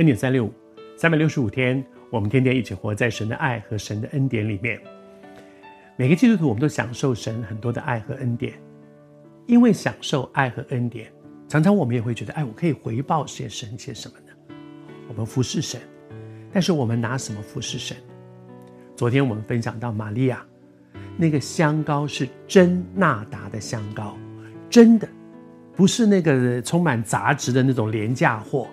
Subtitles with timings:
[0.00, 0.52] 恩典三六五，
[0.96, 4.80] 三百六十五天，我们天天一起活在神的爱和神的恩典里面。
[5.94, 8.54] 每个基督徒，我们都享受神很多的爱和恩典，
[9.46, 11.12] 因为享受爱和恩典，
[11.46, 14.54] 常常我们也会觉得，哎，我可以回报些神些什么呢？
[15.06, 15.78] 我们服侍神，
[16.50, 17.94] 但是我们拿什么服侍神？
[18.96, 20.42] 昨天我们分享到玛利亚，
[21.18, 24.16] 那个香膏是真纳达的香膏，
[24.70, 25.06] 真的。
[25.76, 28.66] 不是那个充满杂质的那种廉价货，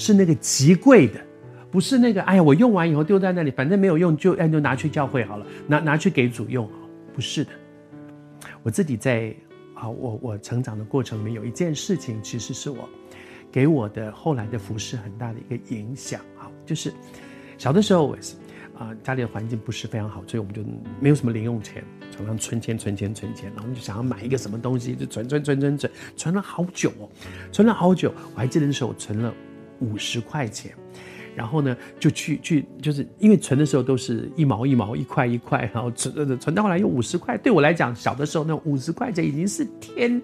[0.00, 1.20] 是那个极贵的，
[1.70, 6.66] 不是那个哎呀，我用完以后丢在那里，反正没有用，就哎就拿去教会好了，拿拿去给主用，
[7.14, 7.50] 不是的。
[8.62, 9.34] 我自己在
[9.74, 12.88] 啊，我我成长的过程里面有一件事情，其实是我
[13.52, 16.90] 给我的后来的服饰很大的一个影响啊，就是
[17.58, 18.34] 小的时候我是。
[18.80, 20.62] 啊，家里的环境不是非常好，所以我们就
[20.98, 27.06] 没有什么零用钱，常常存钱、存钱、存钱，然后我们就想要买一个什么东西，就存、存、存、存、存，存了好久哦，
[27.52, 28.10] 存了好久。
[28.34, 29.34] 我还记得那时候我存了
[29.80, 30.72] 五十块钱，
[31.34, 37.36] 然后呢，就去去，就是因为存的时候都是一毛一毛、一块一块，然后存存到后来有五十块。
[37.36, 40.20] 对我来讲，小的时候那五十块钱已经是天，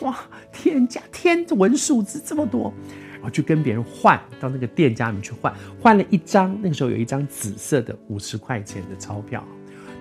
[0.00, 0.16] 哇，
[0.52, 2.72] 天价天文数字这么多。
[3.14, 6.58] 然后去跟别人换，到那个店家里面去换，换了一张。
[6.62, 9.46] 那个时候有一张紫色的五十块钱的钞票，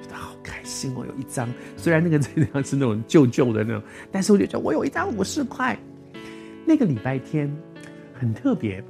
[0.01, 1.05] 觉得好开心哦！
[1.05, 5.77] 有一张，虽然那个这张是那种旧旧的那种，但是我就觉得我有一张五十块。
[6.65, 7.53] 那个礼拜天
[8.19, 8.83] 很特别，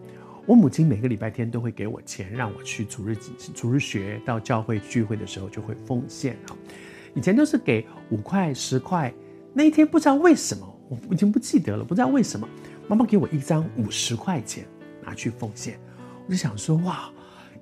[0.46, 3.16] 我母亲每个礼拜天都会给我钱，让我去主日
[3.54, 6.58] 主日学到教会聚会的时候就会奉献啊。
[7.14, 9.14] 以前都是给五块十块，
[9.54, 12.48] 那一天不知道为什么，我已经不记得了，不知道为什么。
[12.88, 14.66] 妈妈给我一张五十块钱，
[15.06, 15.80] 拿去奉献，
[16.26, 17.12] 我就想说哇，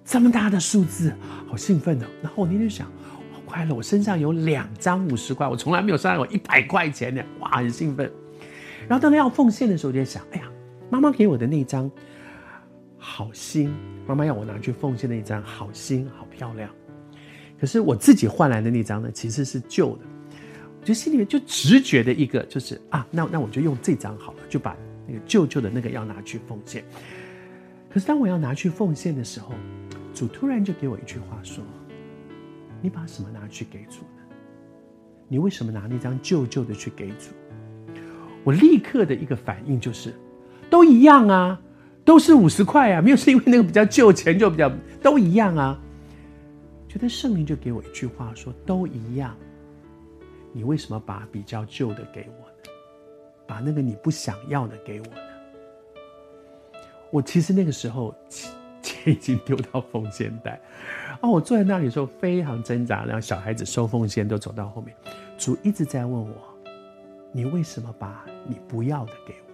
[0.06, 1.14] 这么大的数字，
[1.48, 2.06] 好兴奋哦！
[2.22, 2.88] 然后我那天想，
[3.34, 8.10] 好快乐，我身上有两张五十块，我从来没有身上有一百块钱的，哇，很兴奋。
[8.88, 10.46] 然后当他要奉献的时候，我就在想，哎呀，
[10.90, 11.90] 妈妈给我的那张
[12.98, 13.74] 好心，
[14.06, 16.70] 妈妈要我拿去奉献的那张好心，好漂亮。
[17.60, 20.06] 可是我自己换来的那张呢，其实是旧的，
[20.80, 24.76] 我就心里面就直觉的一个就是啊，那那我就用这张好了，就把。
[25.10, 26.84] 那个旧旧的那个要拿去奉献，
[27.90, 29.54] 可是当我要拿去奉献的时候，
[30.14, 31.64] 主突然就给我一句话说
[32.84, 34.36] ：“你把什么拿去给主呢？
[35.30, 37.30] 你为什么拿那张旧旧的去给主？”
[38.44, 40.14] 我立刻的一个反应就是，
[40.70, 41.60] 都一样啊，
[42.04, 45.80] 都是五十块啊，没有是因为那个比较旧钱就比较都一样啊。
[46.88, 49.36] 觉得圣灵就给我一句话说：“都一样，
[50.54, 52.54] 你为什么把比较旧的给我呢？”
[53.46, 55.22] 把那个你不想要的给我呢？
[57.12, 58.14] 我其实那个时候
[58.82, 60.60] 钱已经丢到奉献袋，
[61.22, 64.96] 啊，我坐在那里的时候非常挣扎，然后小孩子收奉献都走到后面，
[65.38, 66.36] 主一直在问我：
[67.32, 69.47] 你为什么把你不要的给我？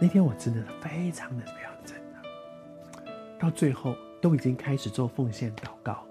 [0.00, 3.04] 那天我真的非常的非常挣扎，
[3.38, 6.02] 到最后都已经开始做奉献祷告。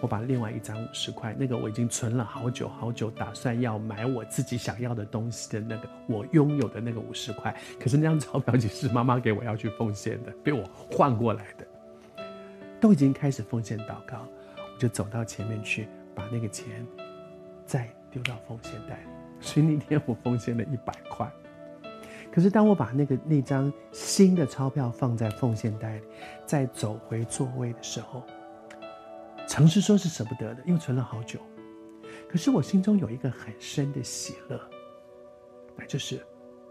[0.00, 11.64] 我把另外一张五十块，那个我已经存了好久好久，打算要买我自己想要的东西的那个我拥有的那个五十块，可是那张钞票就是妈妈给我要去奉献的，被我换过来的，
[12.80, 14.26] 都已经开始奉献祷告，
[14.56, 16.84] 我就走到前面去，把那个钱
[17.64, 19.06] 再丢到奉献袋里。
[19.40, 21.30] 所以那天我奉献了一百块，
[22.32, 26.02] 可是当我把那个那张新的钞票放在奉献袋里，
[26.46, 28.22] 再走回座位的时候。
[29.46, 31.38] 诚实说是舍不得的，因为存了好久。
[32.28, 34.58] 可是我心中有一个很深的喜乐，
[35.76, 36.24] 那就是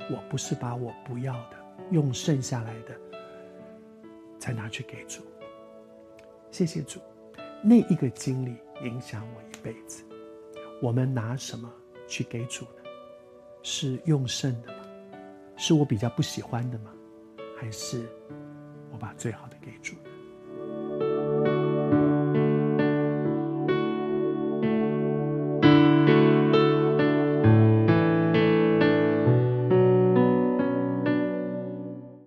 [0.09, 1.57] 我不是把我不要的
[1.91, 2.99] 用剩下来的
[4.39, 5.21] 才拿去给主。
[6.49, 6.99] 谢谢主，
[7.61, 10.03] 那一个经历影响我一辈子。
[10.81, 11.71] 我们拿什么
[12.07, 12.89] 去给主呢？
[13.61, 14.73] 是用剩的？
[15.63, 16.91] 是我比较不喜欢的吗？
[17.55, 18.09] 还是
[18.91, 19.93] 我把最好的给主？